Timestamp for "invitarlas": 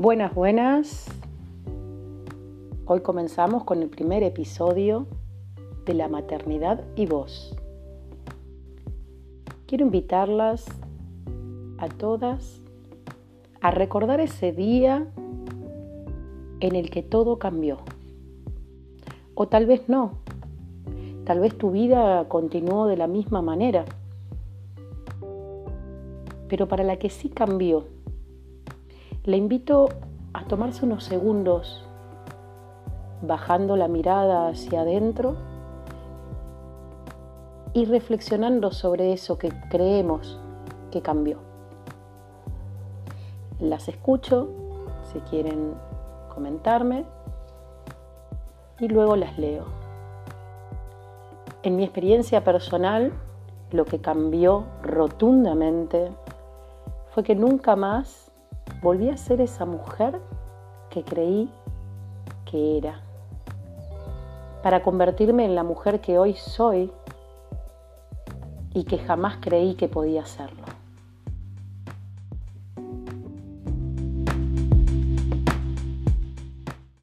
9.84-10.66